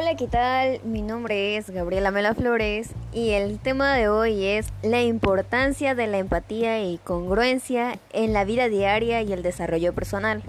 Hola, 0.00 0.16
¿qué 0.16 0.28
tal? 0.28 0.80
Mi 0.82 1.02
nombre 1.02 1.58
es 1.58 1.68
Gabriela 1.68 2.10
Mela 2.10 2.34
Flores 2.34 2.88
y 3.12 3.32
el 3.32 3.58
tema 3.58 3.94
de 3.94 4.08
hoy 4.08 4.46
es 4.46 4.68
la 4.82 5.02
importancia 5.02 5.94
de 5.94 6.06
la 6.06 6.16
empatía 6.16 6.82
y 6.82 6.96
congruencia 6.96 7.98
en 8.14 8.32
la 8.32 8.46
vida 8.46 8.70
diaria 8.70 9.20
y 9.20 9.30
el 9.34 9.42
desarrollo 9.42 9.92
personal. 9.92 10.42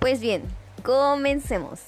Pues 0.00 0.20
bien, 0.20 0.42
comencemos. 0.82 1.80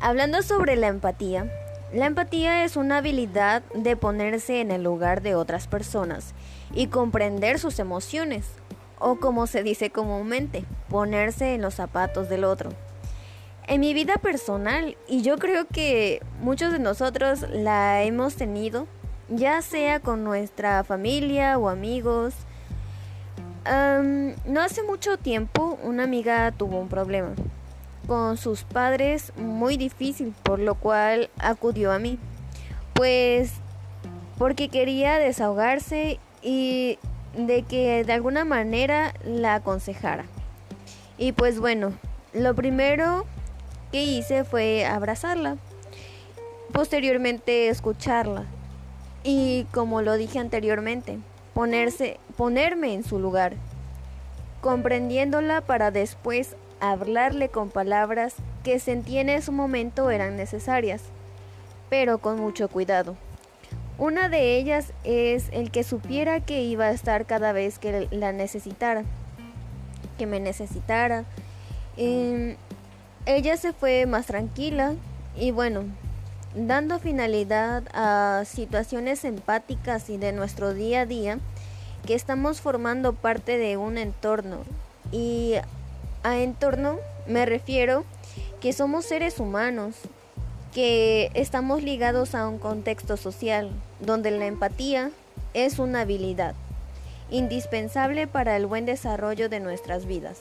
Hablando 0.00 0.42
sobre 0.42 0.74
la 0.74 0.88
empatía, 0.88 1.48
la 1.92 2.06
empatía 2.06 2.64
es 2.64 2.74
una 2.74 2.96
habilidad 2.96 3.62
de 3.72 3.94
ponerse 3.94 4.60
en 4.60 4.72
el 4.72 4.82
lugar 4.82 5.22
de 5.22 5.36
otras 5.36 5.68
personas 5.68 6.34
y 6.74 6.88
comprender 6.88 7.60
sus 7.60 7.78
emociones, 7.78 8.46
o 8.98 9.20
como 9.20 9.46
se 9.46 9.62
dice 9.62 9.90
comúnmente, 9.90 10.64
ponerse 10.88 11.54
en 11.54 11.62
los 11.62 11.74
zapatos 11.74 12.28
del 12.28 12.42
otro. 12.42 12.72
En 13.70 13.78
mi 13.78 13.94
vida 13.94 14.14
personal, 14.16 14.96
y 15.06 15.22
yo 15.22 15.38
creo 15.38 15.64
que 15.64 16.20
muchos 16.40 16.72
de 16.72 16.80
nosotros 16.80 17.46
la 17.50 18.02
hemos 18.02 18.34
tenido, 18.34 18.88
ya 19.28 19.62
sea 19.62 20.00
con 20.00 20.24
nuestra 20.24 20.82
familia 20.82 21.56
o 21.56 21.68
amigos. 21.68 22.34
no 23.64 24.60
hace 24.60 24.82
mucho 24.82 25.18
tiempo 25.18 25.78
una 25.84 26.02
amiga 26.02 26.50
tuvo 26.50 26.80
un 26.80 26.88
problema 26.88 27.28
con 28.08 28.38
sus 28.38 28.64
padres 28.64 29.32
muy 29.36 29.76
difícil, 29.76 30.34
por 30.42 30.58
lo 30.58 30.74
cual 30.74 31.30
acudió 31.38 31.92
a 31.92 32.00
mí. 32.00 32.18
Pues 32.92 33.52
porque 34.36 34.68
quería 34.68 35.20
desahogarse 35.20 36.18
y 36.42 36.98
de 37.36 37.62
que 37.62 38.02
de 38.02 38.12
alguna 38.14 38.44
manera 38.44 39.14
la 39.24 39.54
aconsejara. 39.54 40.24
Y 41.18 41.30
pues 41.30 41.60
bueno, 41.60 41.92
lo 42.32 42.56
primero 42.56 43.26
que 43.92 44.02
hice 44.02 44.44
fue 44.44 44.84
abrazarla, 44.84 45.56
posteriormente 46.72 47.68
escucharla 47.68 48.44
y 49.22 49.66
como 49.72 50.02
lo 50.02 50.16
dije 50.16 50.38
anteriormente, 50.38 51.18
ponerse, 51.54 52.18
ponerme 52.36 52.94
en 52.94 53.04
su 53.04 53.18
lugar, 53.18 53.54
comprendiéndola 54.60 55.60
para 55.60 55.90
después 55.90 56.56
hablarle 56.80 57.48
con 57.48 57.70
palabras 57.70 58.34
que 58.64 58.78
sentí 58.78 59.18
en 59.18 59.28
ese 59.28 59.50
momento 59.50 60.10
eran 60.10 60.36
necesarias, 60.36 61.02
pero 61.88 62.18
con 62.18 62.38
mucho 62.38 62.68
cuidado. 62.68 63.16
Una 63.98 64.30
de 64.30 64.56
ellas 64.56 64.94
es 65.04 65.50
el 65.52 65.70
que 65.70 65.84
supiera 65.84 66.40
que 66.40 66.62
iba 66.62 66.86
a 66.86 66.90
estar 66.90 67.26
cada 67.26 67.52
vez 67.52 67.78
que 67.78 68.08
la 68.10 68.32
necesitara, 68.32 69.04
que 70.16 70.26
me 70.26 70.40
necesitara. 70.40 71.24
Em, 71.98 72.56
ella 73.26 73.56
se 73.56 73.72
fue 73.72 74.06
más 74.06 74.26
tranquila 74.26 74.94
y 75.36 75.50
bueno, 75.50 75.84
dando 76.54 76.98
finalidad 76.98 77.84
a 77.94 78.44
situaciones 78.44 79.24
empáticas 79.24 80.10
y 80.10 80.16
de 80.16 80.32
nuestro 80.32 80.74
día 80.74 81.02
a 81.02 81.06
día, 81.06 81.38
que 82.06 82.14
estamos 82.14 82.60
formando 82.60 83.12
parte 83.12 83.58
de 83.58 83.76
un 83.76 83.98
entorno. 83.98 84.58
Y 85.12 85.54
a 86.22 86.38
entorno 86.38 86.98
me 87.26 87.46
refiero 87.46 88.04
que 88.60 88.72
somos 88.72 89.04
seres 89.06 89.38
humanos, 89.38 89.96
que 90.74 91.30
estamos 91.34 91.82
ligados 91.82 92.34
a 92.34 92.48
un 92.48 92.58
contexto 92.58 93.16
social, 93.16 93.70
donde 94.00 94.30
la 94.30 94.46
empatía 94.46 95.10
es 95.54 95.78
una 95.78 96.02
habilidad 96.02 96.54
indispensable 97.30 98.26
para 98.26 98.56
el 98.56 98.66
buen 98.66 98.86
desarrollo 98.86 99.48
de 99.48 99.60
nuestras 99.60 100.06
vidas. 100.06 100.38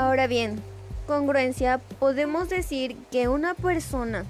Ahora 0.00 0.26
bien, 0.26 0.62
congruencia 1.06 1.76
podemos 1.98 2.48
decir 2.48 2.96
que 3.10 3.28
una 3.28 3.52
persona 3.52 4.24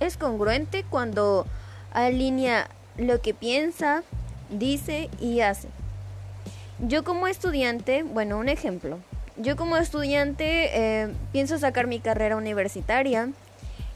es 0.00 0.16
congruente 0.16 0.84
cuando 0.90 1.46
alinea 1.92 2.68
lo 2.96 3.20
que 3.20 3.32
piensa, 3.32 4.02
dice 4.50 5.08
y 5.20 5.38
hace. 5.38 5.68
Yo 6.80 7.04
como 7.04 7.28
estudiante, 7.28 8.02
bueno, 8.02 8.36
un 8.36 8.48
ejemplo. 8.48 8.98
Yo 9.36 9.54
como 9.54 9.76
estudiante 9.76 10.70
eh, 10.76 11.14
pienso 11.30 11.56
sacar 11.56 11.86
mi 11.86 12.00
carrera 12.00 12.36
universitaria 12.36 13.28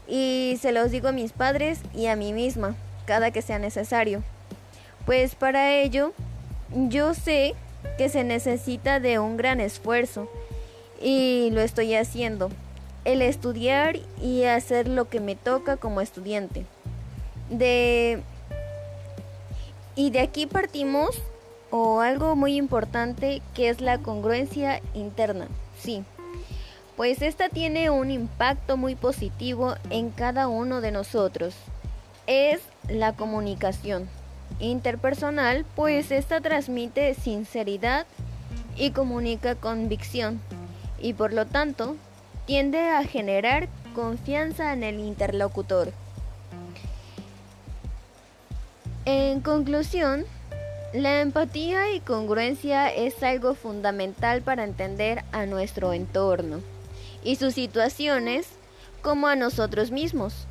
y 0.07 0.57
se 0.61 0.71
los 0.71 0.91
digo 0.91 1.09
a 1.09 1.11
mis 1.11 1.33
padres 1.33 1.81
y 1.93 2.05
a 2.07 2.15
mí 2.15 2.31
misma 2.31 2.73
cada 3.05 3.31
que 3.31 3.41
sea 3.41 3.59
necesario. 3.59 4.23
Pues 5.05 5.35
para 5.35 5.73
ello 5.73 6.13
yo 6.73 7.13
sé 7.13 7.53
que 7.97 8.07
se 8.07 8.23
necesita 8.23 9.01
de 9.01 9.19
un 9.19 9.35
gran 9.35 9.59
esfuerzo 9.59 10.29
y 11.01 11.49
lo 11.51 11.61
estoy 11.61 11.95
haciendo. 11.95 12.49
El 13.05 13.21
estudiar 13.21 13.97
y 14.21 14.43
hacer 14.43 14.87
lo 14.87 15.09
que 15.09 15.19
me 15.19 15.35
toca 15.35 15.77
como 15.77 16.01
estudiante. 16.01 16.65
De 17.49 18.21
y 19.95 20.11
de 20.11 20.19
aquí 20.19 20.45
partimos 20.45 21.09
o 21.71 22.01
algo 22.01 22.35
muy 22.35 22.55
importante 22.55 23.41
que 23.55 23.69
es 23.69 23.81
la 23.81 23.97
congruencia 23.97 24.81
interna. 24.93 25.47
Sí. 25.79 26.03
Pues 26.95 27.21
esta 27.21 27.49
tiene 27.49 27.89
un 27.89 28.11
impacto 28.11 28.77
muy 28.77 28.95
positivo 28.95 29.75
en 29.89 30.09
cada 30.11 30.47
uno 30.47 30.81
de 30.81 30.91
nosotros. 30.91 31.55
Es 32.25 32.61
la 32.89 33.13
comunicación 33.13 34.09
interpersonal, 34.59 35.65
pues 35.75 36.11
esta 36.11 36.41
transmite 36.41 37.13
sinceridad 37.13 38.05
y 38.75 38.91
comunica 38.91 39.55
convicción 39.55 40.39
y 40.99 41.13
por 41.13 41.33
lo 41.33 41.45
tanto 41.45 41.95
tiende 42.45 42.89
a 42.89 43.03
generar 43.03 43.67
confianza 43.93 44.73
en 44.73 44.83
el 44.83 44.99
interlocutor. 44.99 45.91
En 49.05 49.41
conclusión, 49.41 50.25
la 50.93 51.21
empatía 51.21 51.93
y 51.93 51.99
congruencia 51.99 52.93
es 52.93 53.21
algo 53.23 53.53
fundamental 53.53 54.41
para 54.41 54.63
entender 54.63 55.23
a 55.31 55.45
nuestro 55.45 55.93
entorno 55.93 56.61
y 57.23 57.35
sus 57.35 57.53
situaciones 57.53 58.47
como 59.01 59.27
a 59.27 59.35
nosotros 59.35 59.91
mismos 59.91 60.47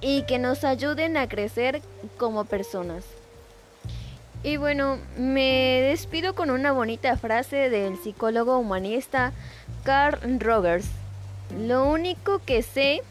y 0.00 0.22
que 0.22 0.38
nos 0.38 0.64
ayuden 0.64 1.16
a 1.16 1.28
crecer 1.28 1.82
como 2.18 2.44
personas. 2.44 3.04
Y 4.42 4.58
bueno, 4.58 4.98
me 5.16 5.80
despido 5.82 6.34
con 6.34 6.50
una 6.50 6.70
bonita 6.72 7.16
frase 7.16 7.70
del 7.70 7.96
psicólogo 7.96 8.58
humanista 8.58 9.32
Carl 9.86 10.40
Rogers. 10.40 10.90
Lo 11.56 11.88
único 11.88 12.40
que 12.44 12.62
sé 12.62 13.02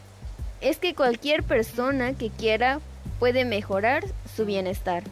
es 0.60 0.78
que 0.78 0.94
cualquier 0.94 1.42
persona 1.42 2.12
que 2.16 2.30
quiera 2.30 2.82
puede 3.18 3.46
mejorar 3.46 4.04
su 4.36 4.46
bienestar. 4.46 5.04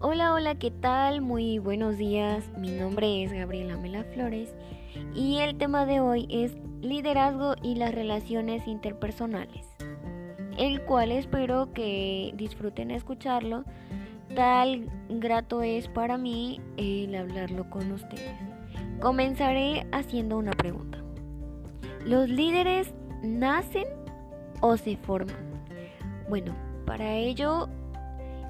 Hola, 0.00 0.34
hola, 0.34 0.56
¿qué 0.56 0.72
tal? 0.72 1.20
Muy 1.20 1.60
buenos 1.60 1.98
días. 1.98 2.42
Mi 2.58 2.72
nombre 2.72 3.22
es 3.22 3.32
Gabriela 3.32 3.76
Mela 3.76 4.02
Flores 4.02 4.48
y 5.14 5.38
el 5.38 5.56
tema 5.58 5.86
de 5.86 6.00
hoy 6.00 6.26
es 6.28 6.54
liderazgo 6.80 7.54
y 7.62 7.76
las 7.76 7.94
relaciones 7.94 8.66
interpersonales, 8.66 9.64
el 10.58 10.82
cual 10.82 11.12
espero 11.12 11.72
que 11.72 12.32
disfruten 12.36 12.90
escucharlo, 12.90 13.64
tal 14.34 14.88
grato 15.08 15.62
es 15.62 15.88
para 15.88 16.18
mí 16.18 16.60
el 16.76 17.14
hablarlo 17.14 17.68
con 17.70 17.90
ustedes. 17.92 18.34
Comenzaré 19.00 19.86
haciendo 19.92 20.38
una 20.38 20.52
pregunta. 20.52 20.98
¿Los 22.04 22.28
líderes 22.28 22.94
nacen 23.22 23.84
o 24.60 24.76
se 24.76 24.96
forman? 24.96 25.36
Bueno, 26.28 26.54
para 26.86 27.14
ello 27.14 27.68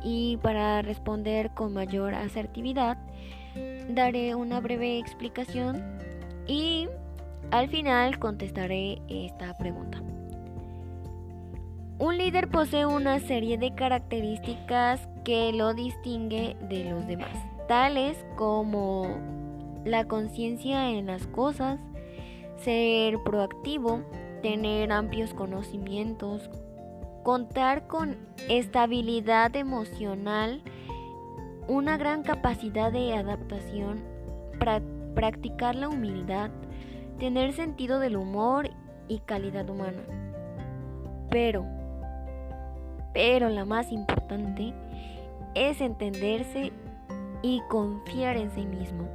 y 0.02 0.36
para 0.38 0.82
responder 0.82 1.50
con 1.54 1.72
mayor 1.72 2.14
asertividad, 2.14 2.98
daré 3.88 4.34
una 4.34 4.60
breve 4.60 4.98
explicación 4.98 5.82
y 6.46 6.88
al 7.50 7.68
final 7.68 8.18
contestaré 8.18 9.00
esta 9.08 9.56
pregunta. 9.56 10.02
Un 12.02 12.18
líder 12.18 12.48
posee 12.48 12.84
una 12.84 13.20
serie 13.20 13.58
de 13.58 13.76
características 13.76 15.08
que 15.22 15.52
lo 15.52 15.72
distingue 15.72 16.56
de 16.68 16.90
los 16.90 17.06
demás, 17.06 17.30
tales 17.68 18.26
como 18.34 19.06
la 19.84 20.08
conciencia 20.08 20.90
en 20.90 21.06
las 21.06 21.28
cosas, 21.28 21.78
ser 22.56 23.22
proactivo, 23.22 24.02
tener 24.42 24.90
amplios 24.90 25.32
conocimientos, 25.32 26.50
contar 27.22 27.86
con 27.86 28.16
estabilidad 28.48 29.54
emocional, 29.54 30.60
una 31.68 31.98
gran 31.98 32.24
capacidad 32.24 32.90
de 32.90 33.14
adaptación, 33.14 34.02
practicar 35.14 35.76
la 35.76 35.88
humildad, 35.88 36.50
tener 37.20 37.52
sentido 37.52 38.00
del 38.00 38.16
humor 38.16 38.70
y 39.06 39.20
calidad 39.20 39.70
humana. 39.70 40.02
Pero, 41.30 41.64
pero 43.12 43.48
la 43.48 43.64
más 43.64 43.92
importante 43.92 44.72
es 45.54 45.80
entenderse 45.80 46.72
y 47.42 47.60
confiar 47.68 48.36
en 48.36 48.50
sí 48.50 48.66
mismo, 48.66 49.08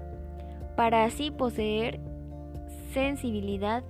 para 0.75 1.05
así 1.05 1.31
poseer 1.31 1.99
sensibilidad 2.93 3.83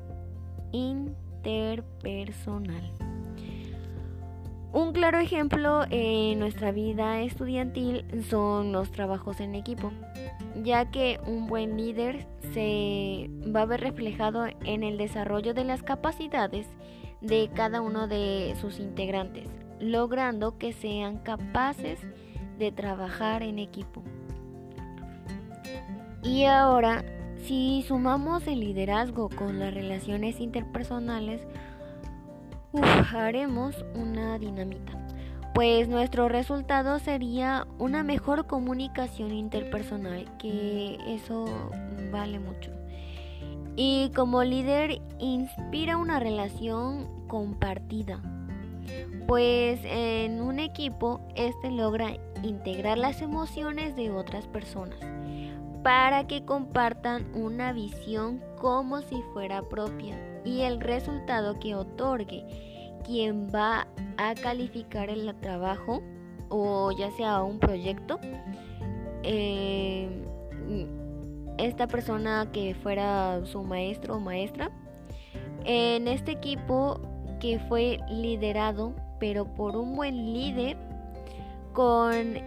interpersonal. 0.71 2.91
Un 4.73 4.91
claro 4.91 5.17
ejemplo 5.17 5.85
en 5.89 6.39
nuestra 6.39 6.71
vida 6.71 7.21
estudiantil 7.21 8.05
son 8.29 8.73
los 8.73 8.91
trabajos 8.91 9.39
en 9.39 9.55
equipo, 9.55 9.91
ya 10.63 10.91
que 10.91 11.19
un 11.25 11.47
buen 11.47 11.77
líder 11.77 12.27
se 12.53 13.29
va 13.55 13.61
a 13.61 13.65
ver 13.65 13.81
reflejado 13.81 14.45
en 14.65 14.83
el 14.83 14.97
desarrollo 14.97 15.53
de 15.53 15.63
las 15.63 15.83
capacidades 15.83 16.67
de 17.21 17.49
cada 17.55 17.81
uno 17.81 18.07
de 18.07 18.55
sus 18.61 18.79
integrantes, 18.79 19.47
logrando 19.79 20.57
que 20.57 20.73
sean 20.73 21.17
capaces 21.17 21.99
de 22.57 22.71
trabajar 22.71 23.43
en 23.43 23.59
equipo. 23.59 24.03
Y 26.23 26.45
ahora, 26.45 27.05
si 27.43 27.83
sumamos 27.87 28.47
el 28.47 28.59
liderazgo 28.59 29.29
con 29.29 29.59
las 29.59 29.73
relaciones 29.73 30.39
interpersonales, 30.39 31.41
haremos 33.15 33.75
una 33.95 34.37
dinamita, 34.37 34.93
pues 35.53 35.87
nuestro 35.87 36.27
resultado 36.27 36.99
sería 36.99 37.65
una 37.79 38.03
mejor 38.03 38.45
comunicación 38.45 39.31
interpersonal, 39.31 40.25
que 40.37 40.97
eso 41.07 41.45
vale 42.11 42.39
mucho. 42.39 42.71
Y 43.75 44.11
como 44.15 44.43
líder 44.43 45.01
inspira 45.19 45.97
una 45.97 46.19
relación 46.19 47.07
compartida, 47.27 48.21
pues 49.27 49.79
en 49.83 50.41
un 50.41 50.59
equipo 50.59 51.21
este 51.35 51.71
logra 51.71 52.17
integrar 52.43 52.97
las 52.97 53.21
emociones 53.21 53.95
de 53.95 54.11
otras 54.11 54.47
personas 54.47 54.99
para 55.83 56.27
que 56.27 56.43
compartan 56.43 57.25
una 57.33 57.71
visión 57.73 58.41
como 58.59 59.01
si 59.01 59.21
fuera 59.33 59.61
propia 59.61 60.17
y 60.43 60.61
el 60.61 60.79
resultado 60.79 61.59
que 61.59 61.75
otorgue. 61.75 62.45
Quien 63.05 63.49
va 63.53 63.87
a 64.17 64.33
calificar 64.35 65.09
el 65.09 65.33
trabajo 65.35 66.01
o 66.49 66.91
ya 66.91 67.09
sea 67.11 67.41
un 67.43 67.59
proyecto 67.59 68.19
eh, 69.23 70.09
esta 71.57 71.87
persona 71.87 72.49
que 72.51 72.75
fuera 72.75 73.45
su 73.45 73.63
maestro 73.63 74.15
o 74.15 74.19
maestra 74.19 74.71
en 75.65 76.07
este 76.07 76.31
equipo 76.31 76.99
que 77.39 77.59
fue 77.67 77.99
liderado 78.09 78.93
pero 79.19 79.45
por 79.45 79.75
un 79.75 79.95
buen 79.95 80.33
líder 80.33 80.77
con 81.73 82.37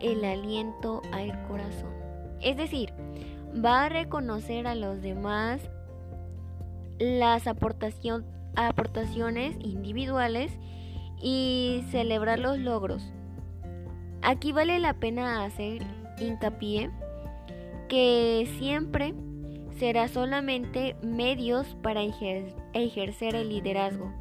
el 0.00 0.24
aliento 0.24 1.02
al 1.12 1.30
corazón 1.46 1.96
es 2.40 2.56
decir, 2.56 2.92
va 3.64 3.84
a 3.84 3.88
reconocer 3.88 4.66
a 4.66 4.74
los 4.74 5.00
demás 5.02 5.60
las 6.98 7.46
aportaciones 7.46 9.54
individuales 9.60 10.52
y 11.20 11.84
celebrar 11.90 12.38
los 12.38 12.58
logros. 12.58 13.12
Aquí 14.22 14.52
vale 14.52 14.78
la 14.78 14.94
pena 14.94 15.44
hacer 15.44 15.82
hincapié 16.18 16.90
que 17.88 18.48
siempre 18.58 19.14
será 19.78 20.08
solamente 20.08 20.96
medios 21.02 21.76
para 21.82 22.02
ejercer 22.02 23.34
el 23.34 23.50
liderazgo 23.50 24.12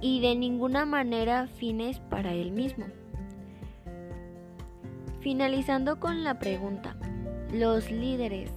y 0.00 0.20
de 0.20 0.34
ninguna 0.34 0.84
manera 0.84 1.46
fines 1.46 2.00
para 2.00 2.32
él 2.32 2.52
mismo. 2.52 2.84
Finalizando 5.20 6.00
con 6.00 6.24
la 6.24 6.38
pregunta, 6.38 6.96
¿los 7.52 7.90
líderes 7.90 8.50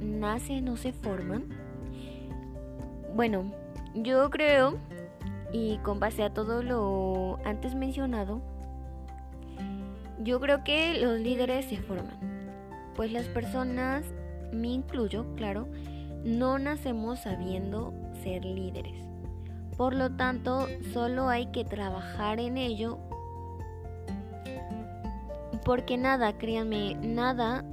nacen 0.00 0.68
o 0.68 0.76
se 0.76 0.92
forman? 0.92 1.44
Bueno, 3.14 3.52
yo 3.94 4.30
creo, 4.30 4.78
y 5.52 5.78
con 5.78 6.00
base 6.00 6.22
a 6.22 6.32
todo 6.32 6.62
lo 6.62 7.38
antes 7.44 7.74
mencionado, 7.74 8.40
yo 10.22 10.40
creo 10.40 10.64
que 10.64 10.98
los 10.98 11.20
líderes 11.20 11.66
se 11.66 11.76
forman, 11.76 12.18
pues 12.94 13.12
las 13.12 13.26
personas, 13.26 14.04
me 14.52 14.68
incluyo, 14.68 15.26
claro, 15.36 15.68
no 16.24 16.58
nacemos 16.58 17.20
sabiendo 17.20 17.92
ser 18.22 18.44
líderes. 18.44 19.04
Por 19.76 19.94
lo 19.94 20.10
tanto, 20.16 20.66
solo 20.92 21.28
hay 21.28 21.46
que 21.46 21.64
trabajar 21.64 22.40
en 22.40 22.56
ello 22.56 22.98
porque 25.64 25.98
nada, 25.98 26.38
créanme, 26.38 26.94
nada, 26.94 27.64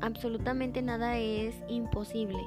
absolutamente 0.00 0.82
nada 0.82 1.16
es 1.16 1.54
imposible. 1.68 2.42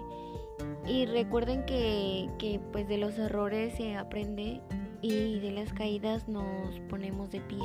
Y 0.85 1.05
recuerden 1.05 1.65
que, 1.65 2.29
que 2.38 2.59
pues 2.71 2.88
de 2.88 2.97
los 2.97 3.17
errores 3.17 3.75
se 3.75 3.95
aprende 3.95 4.61
y 5.01 5.39
de 5.39 5.51
las 5.51 5.73
caídas 5.73 6.27
nos 6.27 6.79
ponemos 6.89 7.31
de 7.31 7.41
pie. 7.41 7.63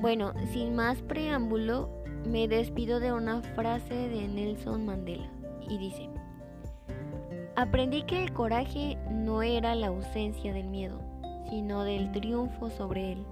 Bueno, 0.00 0.32
sin 0.52 0.74
más 0.76 1.02
preámbulo, 1.02 1.90
me 2.28 2.46
despido 2.46 3.00
de 3.00 3.12
una 3.12 3.40
frase 3.40 3.94
de 3.94 4.28
Nelson 4.28 4.84
Mandela 4.84 5.30
y 5.66 5.78
dice, 5.78 6.10
aprendí 7.56 8.02
que 8.02 8.22
el 8.22 8.32
coraje 8.34 8.98
no 9.10 9.42
era 9.42 9.74
la 9.74 9.86
ausencia 9.86 10.52
del 10.52 10.68
miedo, 10.68 11.00
sino 11.48 11.84
del 11.84 12.12
triunfo 12.12 12.68
sobre 12.68 13.12
él. 13.12 13.24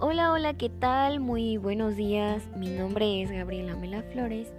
Hola, 0.00 0.32
hola, 0.32 0.54
¿qué 0.54 0.70
tal? 0.70 1.20
Muy 1.20 1.56
buenos 1.56 1.94
días. 1.94 2.42
Mi 2.56 2.70
nombre 2.70 3.22
es 3.22 3.30
Gabriela 3.30 3.76
Mela 3.76 4.02
Flores 4.02 4.52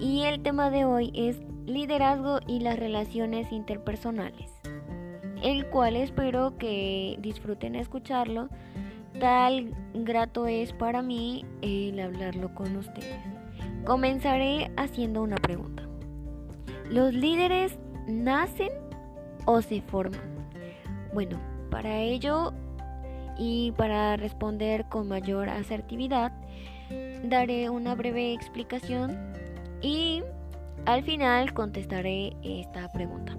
y 0.00 0.22
el 0.22 0.42
tema 0.42 0.70
de 0.70 0.86
hoy 0.86 1.10
es 1.14 1.38
liderazgo 1.66 2.40
y 2.46 2.60
las 2.60 2.78
relaciones 2.78 3.50
interpersonales, 3.50 4.53
el 5.42 5.66
cual 5.66 5.96
espero 5.96 6.56
que 6.58 7.16
disfruten 7.20 7.74
escucharlo. 7.74 8.48
Tal 9.20 9.72
grato 9.94 10.46
es 10.46 10.72
para 10.72 11.02
mí 11.02 11.44
el 11.62 12.00
hablarlo 12.00 12.54
con 12.54 12.76
ustedes. 12.76 13.20
Comenzaré 13.84 14.70
haciendo 14.76 15.22
una 15.22 15.36
pregunta. 15.36 15.84
¿Los 16.90 17.14
líderes 17.14 17.78
nacen 18.06 18.70
o 19.46 19.62
se 19.62 19.82
forman? 19.82 20.20
Bueno, 21.12 21.38
para 21.70 21.98
ello 21.98 22.52
y 23.38 23.72
para 23.72 24.16
responder 24.16 24.86
con 24.88 25.08
mayor 25.08 25.48
asertividad, 25.48 26.32
daré 27.24 27.70
una 27.70 27.94
breve 27.94 28.32
explicación 28.32 29.16
y 29.80 30.22
al 30.86 31.02
final 31.02 31.52
contestaré 31.54 32.36
esta 32.42 32.90
pregunta. 32.92 33.36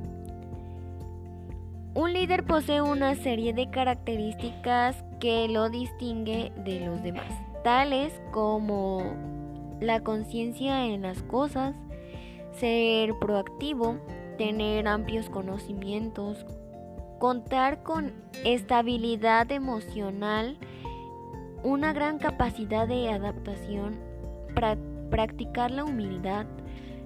Un 1.96 2.12
líder 2.12 2.46
posee 2.46 2.82
una 2.82 3.16
serie 3.16 3.54
de 3.54 3.70
características 3.70 5.02
que 5.22 5.48
lo 5.48 5.70
distingue 5.70 6.52
de 6.66 6.82
los 6.82 7.02
demás, 7.02 7.32
tales 7.64 8.12
como 8.34 9.02
la 9.80 10.02
conciencia 10.02 10.88
en 10.88 11.04
las 11.04 11.24
cosas, 11.24 11.74
ser 12.52 13.18
proactivo, 13.20 13.98
tener 14.38 14.90
amplios 14.90 15.30
conocimientos, 15.30 16.46
contar 17.18 17.82
con 17.82 18.12
estabilidad 18.44 19.50
emocional, 19.54 20.58
una 21.64 21.94
gran 21.94 22.20
capacidad 22.20 22.90
de 22.90 23.10
adaptación, 23.10 23.96
practicar 25.10 25.72
la 25.72 25.86
humildad, 25.86 26.46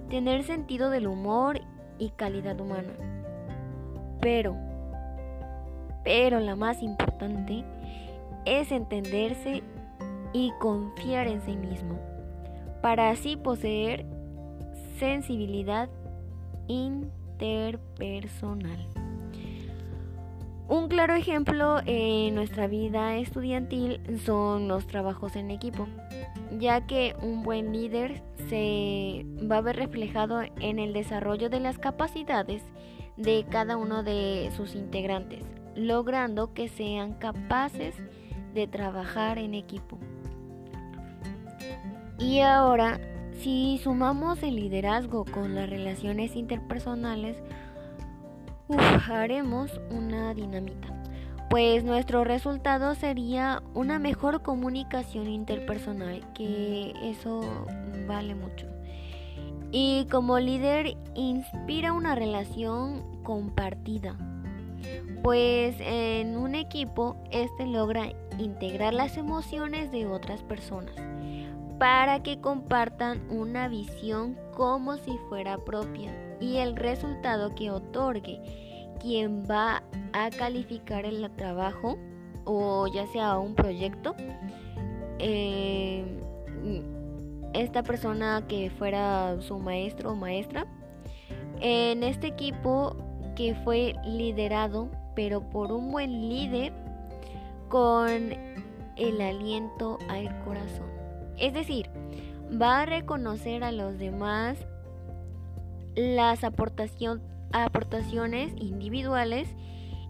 tener 0.08 0.42
sentido 0.42 0.90
del 0.90 1.06
humor 1.06 1.60
y 2.00 2.10
calidad 2.10 2.60
humana. 2.60 2.92
Pero, 4.20 4.56
pero 6.04 6.40
la 6.40 6.56
más 6.56 6.82
importante 6.82 7.64
es 8.44 8.72
entenderse 8.72 9.62
y 10.32 10.52
confiar 10.60 11.28
en 11.28 11.40
sí 11.42 11.56
mismo, 11.56 11.98
para 12.82 13.10
así 13.10 13.36
poseer 13.36 14.06
sensibilidad 14.98 15.88
interpersonal. 16.68 18.86
Un 20.68 20.86
claro 20.86 21.14
ejemplo 21.14 21.80
en 21.84 22.36
nuestra 22.36 22.68
vida 22.68 23.16
estudiantil 23.16 24.00
son 24.24 24.68
los 24.68 24.86
trabajos 24.86 25.34
en 25.34 25.50
equipo, 25.50 25.88
ya 26.60 26.86
que 26.86 27.16
un 27.20 27.42
buen 27.42 27.72
líder 27.72 28.22
se 28.48 29.26
va 29.50 29.56
a 29.56 29.62
ver 29.62 29.74
reflejado 29.74 30.42
en 30.60 30.78
el 30.78 30.92
desarrollo 30.92 31.50
de 31.50 31.58
las 31.58 31.78
capacidades 31.78 32.62
de 33.16 33.44
cada 33.50 33.76
uno 33.76 34.04
de 34.04 34.52
sus 34.56 34.76
integrantes, 34.76 35.42
logrando 35.74 36.52
que 36.54 36.68
sean 36.68 37.14
capaces 37.14 37.94
de 38.54 38.66
trabajar 38.66 39.38
en 39.38 39.54
equipo. 39.54 39.98
Y 42.18 42.40
ahora 42.40 43.00
si 43.42 43.78
sumamos 43.82 44.42
el 44.42 44.56
liderazgo 44.56 45.24
con 45.24 45.54
las 45.54 45.70
relaciones 45.70 46.36
interpersonales, 46.36 47.38
haremos 49.10 49.80
una 49.90 50.34
dinamita. 50.34 50.88
Pues 51.48 51.82
nuestro 51.82 52.22
resultado 52.22 52.94
sería 52.94 53.62
una 53.72 53.98
mejor 53.98 54.42
comunicación 54.42 55.26
interpersonal, 55.26 56.22
que 56.34 56.92
eso 57.02 57.40
vale 58.06 58.34
mucho. 58.34 58.66
Y 59.72 60.06
como 60.10 60.38
líder 60.38 60.98
inspira 61.14 61.94
una 61.94 62.14
relación 62.14 63.22
compartida. 63.22 64.16
Pues 65.22 65.76
en 65.80 66.36
un 66.36 66.54
equipo 66.54 67.16
este 67.30 67.66
logra 67.66 68.12
integrar 68.38 68.94
las 68.94 69.16
emociones 69.16 69.90
de 69.90 70.06
otras 70.06 70.42
personas 70.42 70.94
para 71.78 72.22
que 72.22 72.40
compartan 72.40 73.22
una 73.30 73.68
visión 73.68 74.38
como 74.54 74.96
si 74.98 75.16
fuera 75.28 75.58
propia 75.58 76.12
y 76.40 76.56
el 76.56 76.76
resultado 76.76 77.54
que 77.54 77.70
otorgue. 77.70 78.40
Quien 79.00 79.44
va 79.44 79.82
a 80.12 80.30
calificar 80.30 81.06
el 81.06 81.30
trabajo 81.36 81.96
o 82.44 82.86
ya 82.92 83.06
sea 83.06 83.38
un 83.38 83.54
proyecto 83.54 84.14
eh, 85.18 86.04
esta 87.52 87.82
persona 87.82 88.44
que 88.48 88.70
fuera 88.70 89.40
su 89.40 89.58
maestro 89.58 90.12
o 90.12 90.16
maestra 90.16 90.66
en 91.60 92.02
este 92.02 92.28
equipo 92.28 92.96
que 93.40 93.54
fue 93.64 93.94
liderado 94.04 94.90
pero 95.16 95.48
por 95.48 95.72
un 95.72 95.90
buen 95.90 96.28
líder 96.28 96.74
con 97.70 98.34
el 98.96 99.20
aliento 99.20 99.98
al 100.10 100.44
corazón 100.44 100.90
es 101.38 101.54
decir 101.54 101.88
va 102.60 102.82
a 102.82 102.86
reconocer 102.86 103.64
a 103.64 103.72
los 103.72 103.98
demás 103.98 104.58
las 105.94 106.44
aportaciones 106.44 108.52
individuales 108.56 109.48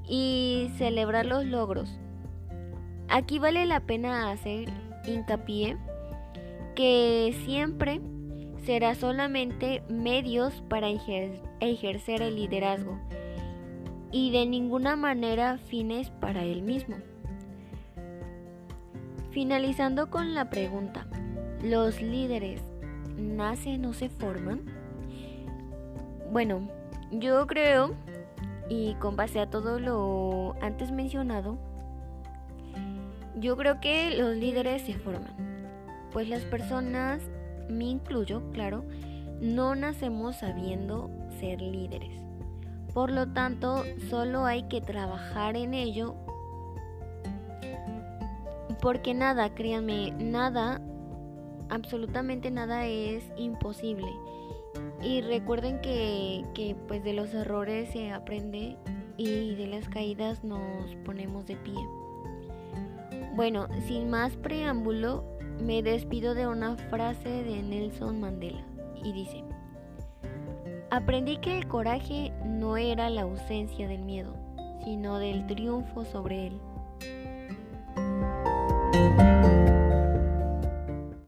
y 0.09 0.71
celebrar 0.77 1.25
los 1.25 1.45
logros. 1.45 1.99
Aquí 3.09 3.39
vale 3.39 3.65
la 3.65 3.81
pena 3.81 4.31
hacer 4.31 4.69
hincapié 5.07 5.79
que 6.75 7.35
siempre 7.45 8.01
será 8.65 8.95
solamente 8.95 9.83
medios 9.89 10.63
para 10.69 10.89
ejercer 11.61 12.23
el 12.23 12.37
liderazgo 12.37 12.99
y 14.13 14.31
de 14.33 14.47
ninguna 14.47 14.97
manera 14.97 15.59
fines 15.59 16.11
para 16.11 16.43
él 16.43 16.63
mismo. 16.63 16.97
Finalizando 19.31 20.11
con 20.11 20.35
la 20.35 20.51
pregunta, 20.51 21.07
¿los 21.63 22.03
líderes 22.03 22.63
nacen 23.17 23.85
o 23.85 23.93
se 23.93 24.09
forman? 24.09 24.63
Bueno, 26.33 26.69
yo 27.13 27.47
creo, 27.47 27.95
y 28.69 28.95
con 28.95 29.17
base 29.17 29.41
a 29.41 29.51
todo 29.51 29.79
lo 29.79 30.57
antes 30.61 30.91
mencionado, 30.91 31.59
yo 33.37 33.57
creo 33.57 33.81
que 33.81 34.17
los 34.17 34.37
líderes 34.37 34.83
se 34.83 34.95
forman. 34.95 35.35
Pues 36.13 36.29
las 36.29 36.43
personas, 36.43 37.23
me 37.69 37.85
incluyo, 37.85 38.43
claro, 38.53 38.85
no 39.41 39.75
nacemos 39.75 40.37
sabiendo 40.37 41.11
ser 41.39 41.63
líderes. 41.63 42.21
Por 42.93 43.11
lo 43.11 43.29
tanto, 43.29 43.85
solo 44.09 44.45
hay 44.45 44.65
que 44.65 44.81
trabajar 44.81 45.57
en 45.57 45.75
ello. 45.75 46.15
Porque 48.83 49.15
nada, 49.15 49.55
créanme, 49.55 50.13
nada, 50.13 50.81
absolutamente 51.69 52.51
nada 52.51 52.87
es 52.87 53.25
imposible. 53.37 54.09
Y 55.03 55.23
recuerden 55.23 55.81
que, 55.81 56.45
que 56.55 56.77
pues 56.89 57.03
de 57.03 57.15
los 57.15 57.33
errores 57.33 57.91
se 57.91 58.13
aprende 58.13 58.77
y 59.17 59.55
de 59.55 59.67
las 59.67 59.89
caídas 59.89 60.45
nos 60.45 60.95
ponemos 61.05 61.47
de 61.47 61.57
pie. 61.57 61.79
Bueno, 63.35 63.69
sin 63.87 64.11
más 64.11 64.37
preámbulo, 64.37 65.25
me 65.63 65.83
despido 65.83 66.35
de 66.35 66.47
una 66.47 66.77
frase 66.77 67.43
de 67.45 67.63
Nelson 67.63 68.21
Mandela 68.21 68.70
y 69.03 69.13
dice, 69.13 69.45
aprendí 70.91 71.39
que 71.39 71.59
el 71.59 71.69
coraje 71.69 72.33
no 72.45 72.77
era 72.77 73.11
la 73.11 73.23
ausencia 73.23 73.89
del 73.89 74.03
miedo, 74.03 74.35
sino 74.85 75.19
del 75.19 75.47
triunfo 75.47 76.05
sobre 76.05 76.49
él. 76.49 76.61